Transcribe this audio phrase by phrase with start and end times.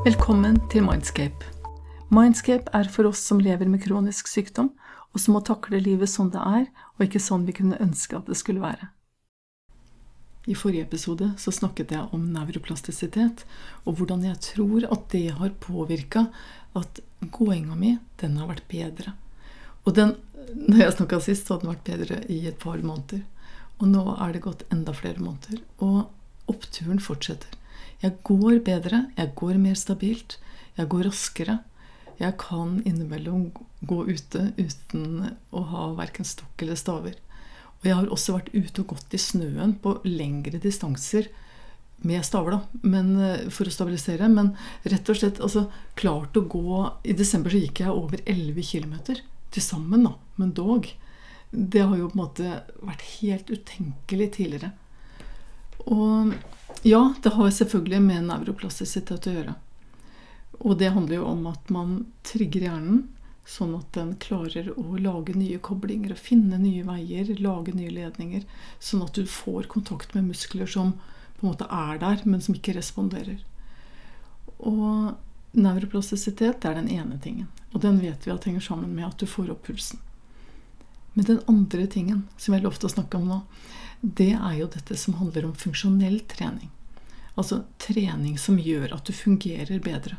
[0.00, 1.44] Velkommen til Mindscape.
[2.08, 4.70] Mindscape er for oss som lever med kronisk sykdom,
[5.12, 6.62] og som må takle livet sånn det er,
[6.96, 8.88] og ikke sånn vi kunne ønske at det skulle være.
[10.48, 13.44] I forrige episode så snakket jeg om nevroplastisitet,
[13.84, 16.24] og hvordan jeg tror at det har påvirka
[16.80, 17.04] at
[17.36, 19.12] gåinga mi, den har vært bedre.
[19.84, 20.16] Og den,
[20.56, 23.26] når jeg snakka sist, så hadde den vært bedre i et par måneder.
[23.84, 25.60] Og nå er det gått enda flere måneder.
[25.84, 26.06] Og
[26.48, 27.59] oppturen fortsetter.
[28.00, 30.38] Jeg går bedre, jeg går mer stabilt,
[30.78, 31.58] jeg går raskere.
[32.20, 33.50] Jeg kan innimellom
[33.84, 37.18] gå ute uten å ha verken stokk eller staver.
[37.80, 41.30] Og jeg har også vært ute og gått i snøen på lengre distanser
[42.04, 44.28] med staver, da, men, eh, for å stabilisere.
[44.28, 48.62] Men rett og slett altså, klart å gå I desember så gikk jeg over 11
[48.64, 48.94] km
[49.50, 50.88] til sammen, da, men dog.
[51.50, 54.72] Det har jo på en måte vært helt utenkelig tidligere.
[55.88, 56.34] Og
[56.82, 59.54] ja, det har selvfølgelig med nevroplastisitet å gjøre.
[60.60, 63.08] Og det handler jo om at man trigger hjernen
[63.50, 68.44] sånn at den klarer å lage nye koblinger og finne nye veier, lage nye ledninger,
[68.78, 70.92] sånn at du får kontakt med muskler som
[71.38, 73.40] på en måte er der, men som ikke responderer.
[74.58, 75.16] Og
[75.56, 77.48] nevroplastisitet er den ene tingen.
[77.72, 79.98] Og den vet vi at henger sammen med at du får opp pulsen.
[81.14, 83.40] Men den andre tingen som jeg lovte å snakke om nå,
[84.00, 86.70] det er jo dette som handler om funksjonell trening.
[87.38, 90.16] Altså trening som gjør at du fungerer bedre.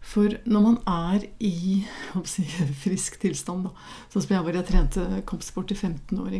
[0.00, 1.82] For når man er i
[2.24, 2.44] si,
[2.84, 3.72] frisk tilstand, da,
[4.12, 6.36] sånn som jeg var, jeg trente kampsport i 15 år,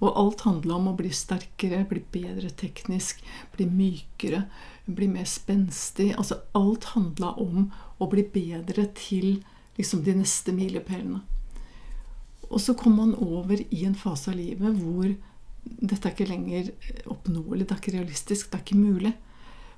[0.00, 3.20] og alt handla om å bli sterkere, bli bedre teknisk,
[3.54, 4.46] bli mykere,
[4.88, 7.66] bli mer spenstig altså Alt handla om
[8.00, 9.42] å bli bedre til
[9.76, 11.20] liksom, de neste milepælene.
[12.48, 15.12] Og så kom man over i en fase av livet hvor
[15.78, 16.70] dette er ikke lenger
[17.10, 19.14] oppnåelig, det er ikke realistisk, det er ikke mulig.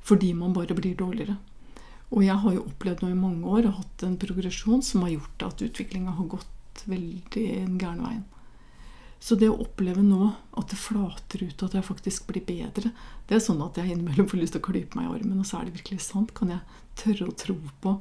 [0.07, 1.37] Fordi man bare blir dårligere.
[2.11, 5.15] Og jeg har jo opplevd nå i mange år og hatt en progresjon som har
[5.15, 8.25] gjort at utviklinga har gått veldig den gærne veien.
[9.21, 12.91] Så det å oppleve nå at det flater ut, at jeg faktisk blir bedre,
[13.29, 15.43] det er sånn at jeg innimellom får lyst til å klype meg i armen.
[15.43, 16.33] Og så er det virkelig sant.
[16.35, 17.93] Kan jeg tørre å tro på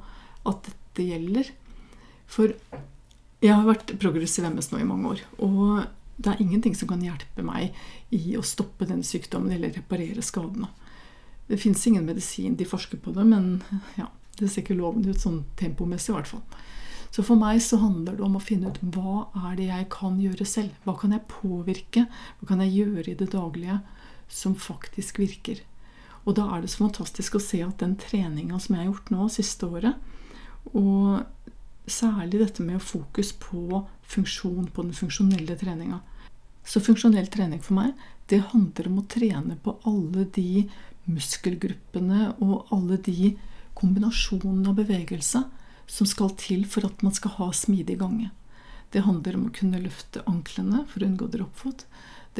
[0.48, 1.52] at dette gjelder?
[2.32, 2.56] For
[3.44, 5.26] jeg har vært progressiv MS nå i mange år.
[5.44, 5.84] Og
[6.20, 7.76] det er ingenting som kan hjelpe meg
[8.16, 10.68] i å stoppe den sykdommen eller reparere skadene.
[11.48, 13.62] Det fins ingen medisin, de forsker på det, men
[13.96, 16.44] ja, det ser ikke lovende ut sånn tempomessig i hvert fall.
[17.10, 20.20] Så for meg så handler det om å finne ut hva er det jeg kan
[20.22, 20.76] gjøre selv?
[20.86, 22.06] Hva kan jeg påvirke?
[22.38, 23.80] Hva kan jeg gjøre i det daglige
[24.30, 25.64] som faktisk virker?
[26.28, 29.10] Og da er det så fantastisk å se at den treninga som jeg har gjort
[29.16, 29.96] nå siste året,
[30.76, 31.24] og
[31.94, 36.00] særlig dette med fokus på funksjon, på den funksjonelle treninga.
[36.66, 37.94] Så funksjonell trening for meg,
[38.30, 40.66] det handler om å trene på alle de
[41.10, 43.34] muskelgruppene og alle de
[43.80, 45.42] kombinasjonene av bevegelse
[45.90, 48.30] som skal til for at man skal ha smidig gange.
[48.94, 51.86] Det handler om å kunne løfte anklene for å unngå droppfot.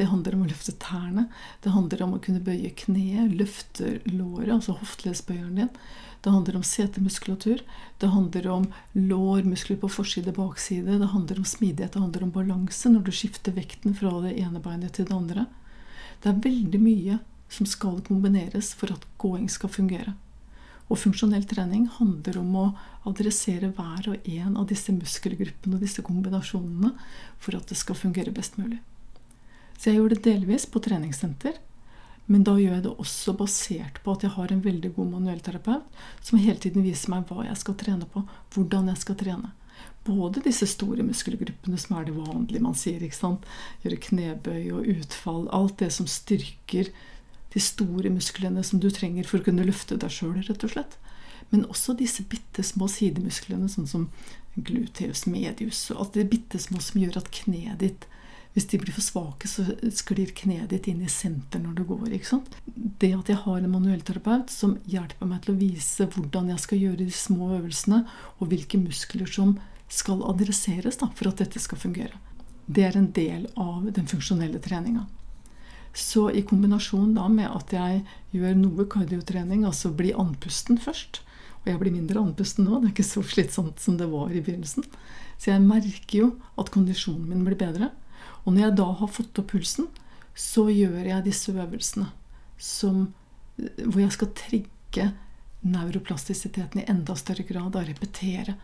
[0.00, 1.26] Det handler om å løfte tærne.
[1.60, 5.68] Det handler om å kunne bøye kneet, løfte låret, altså hofteleddsbøyeren din.
[6.24, 7.60] Det handler om setemuskulatur.
[8.00, 8.64] Det handler om
[8.96, 10.96] lårmuskler på forside, og bakside.
[11.02, 14.64] Det handler om smidighet, det handler om balanse når du skifter vekten fra det ene
[14.64, 15.44] beinet til det andre.
[16.24, 17.20] Det er veldig mye
[17.52, 20.16] som skal kombineres for at gåing skal fungere.
[20.88, 22.68] Og funksjonell trening handler om å
[23.10, 26.96] adressere hver og en av disse muskelgruppene og disse kombinasjonene
[27.36, 28.80] for at det skal fungere best mulig.
[29.80, 31.54] Så jeg gjør det delvis på treningssenter,
[32.30, 36.02] men da gjør jeg det også basert på at jeg har en veldig god manuellterapeut
[36.22, 38.22] som hele tiden viser meg hva jeg skal trene på,
[38.54, 39.54] hvordan jeg skal trene.
[40.04, 43.00] Både disse store muskelgruppene som er det vanlige man sier.
[43.02, 43.48] ikke sant?
[43.82, 45.48] Gjøre knebøy og utfall.
[45.56, 46.92] Alt det som styrker
[47.50, 50.96] de store musklene som du trenger for å kunne løfte deg sjøl, rett og slett.
[51.50, 54.06] Men også disse bitte små sidemusklene, sånn som
[54.54, 58.06] gluteus medius, og alt det bitte små som gjør at kneet ditt
[58.54, 59.62] hvis de blir for svake, så
[59.94, 62.08] sklir kneet ditt inn i senter når du går.
[62.16, 62.56] ikke sant?
[62.74, 66.82] Det at jeg har en manuellterapeut som hjelper meg til å vise hvordan jeg skal
[66.82, 68.02] gjøre de små øvelsene,
[68.38, 69.54] og hvilke muskler som
[69.90, 72.18] skal adresseres da, for at dette skal fungere,
[72.66, 75.06] det er en del av den funksjonelle treninga.
[75.94, 78.04] Så i kombinasjon da med at jeg
[78.34, 81.22] gjør noe kardiotrening, altså blir andpusten først,
[81.60, 84.42] og jeg blir mindre andpusten nå, det er ikke så slitsomt som det var i
[84.42, 84.86] begynnelsen,
[85.40, 86.28] så jeg merker jo
[86.60, 87.90] at kondisjonen min blir bedre.
[88.44, 89.88] Og når jeg da har fått opp pulsen,
[90.34, 92.08] så gjør jeg disse øvelsene
[92.60, 93.10] som,
[93.56, 95.10] hvor jeg skal trigge
[95.66, 98.56] neuroplastisiteten i enda større grad og repetere.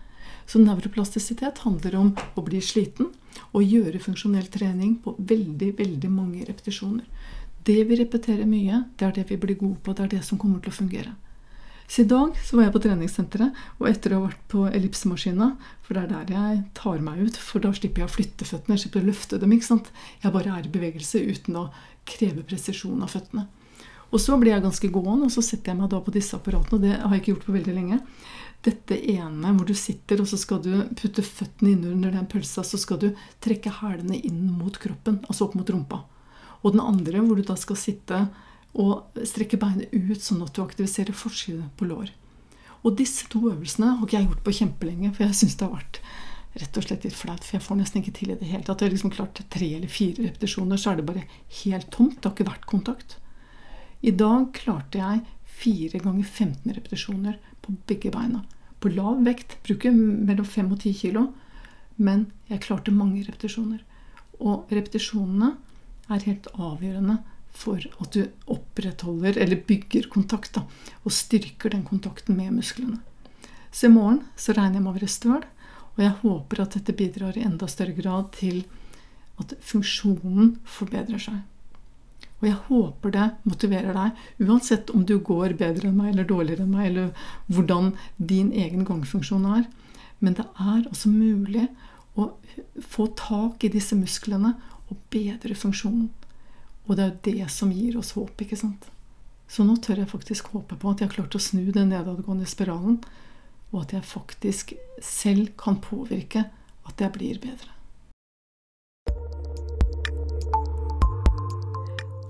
[0.47, 3.11] Så neuroplastisitet handler om å bli sliten
[3.51, 7.05] og gjøre funksjonell trening på veldig, veldig mange repetisjoner.
[7.67, 9.93] Det vi repeterer mye, det er det vi blir gode på.
[9.93, 11.17] Det er det som kommer til å fungere.
[11.87, 15.53] Så i dag så var jeg på treningssenteret, og etter å ha vært på ellipsemaskina
[15.87, 18.75] For det er der jeg tar meg ut, for da slipper jeg å flytte føttene.
[18.75, 19.53] Jeg slipper å løfte dem.
[19.55, 19.93] ikke sant?
[20.25, 21.69] Jeg bare er i bevegelse uten å
[22.07, 23.47] kreve presisjon av føttene.
[24.15, 26.79] Og så blir jeg ganske gående, og så setter jeg meg da på disse apparatene.
[26.79, 28.01] Og det har jeg ikke gjort på veldig lenge.
[28.67, 32.81] Dette ene hvor du sitter, og så skal du putte føttene innunder den pølsa, så
[32.81, 33.09] skal du
[33.45, 36.03] trekke hælene inn mot kroppen, altså opp mot rumpa.
[36.65, 38.25] Og den andre hvor du da skal sitte
[38.77, 42.13] og strekke beinet ut sånn at du aktiviserer forsiden på lår.
[42.85, 45.79] Og disse to øvelsene har ikke jeg gjort på kjempelenge, for jeg syns det har
[45.79, 46.01] vært
[46.61, 47.45] rett og slett litt flaut.
[47.45, 48.83] For jeg får nesten ikke til i det hele tatt.
[48.83, 51.25] Jeg har liksom klart tre eller fire repetisjoner, så er det bare
[51.63, 52.19] helt tomt.
[52.21, 53.17] Det har ikke vært kontakt.
[54.07, 55.25] I dag klarte jeg
[55.57, 58.45] fire ganger 15 repetisjoner på begge beina.
[58.79, 61.27] På lav vekt, bruker mellom 5 og 10 kilo,
[61.97, 63.81] men jeg klarte mange repetisjoner.
[64.37, 65.55] Og repetisjonene
[66.13, 67.17] er helt avgjørende
[67.57, 70.65] for at du opprettholder, eller bygger kontakt, da,
[71.05, 73.01] og styrker den kontakten med musklene.
[73.73, 75.43] Så i morgen så regner jeg med å være støl,
[75.97, 78.65] og jeg håper at dette bidrar i enda større grad til
[79.41, 81.43] at funksjonen forbedrer seg.
[82.37, 86.67] Og jeg håper det motiverer deg, uansett om du går bedre enn meg eller dårligere
[86.67, 89.65] enn meg, eller hvordan din egen gangfunksjon er.
[90.21, 91.67] Men det er altså mulig
[92.17, 92.31] å
[92.85, 94.55] få tak i disse musklene
[94.89, 96.11] og bedre funksjonen.
[96.87, 98.87] Og det er jo det som gir oss håp, ikke sant?
[99.51, 102.47] Så nå tør jeg faktisk håpe på at jeg har klart å snu den nedadgående
[102.51, 103.01] spiralen,
[103.73, 106.47] og at jeg faktisk selv kan påvirke
[106.87, 107.73] at jeg blir bedre.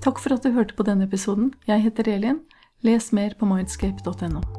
[0.07, 1.51] Takk for at du hørte på denne episoden.
[1.67, 2.45] Jeg heter Elin.
[2.87, 4.56] Les mer på mindscape.no.